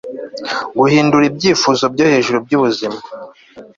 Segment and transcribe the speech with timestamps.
[0.79, 2.97] Guhindura ibyifuzo byo hejuru byubuzima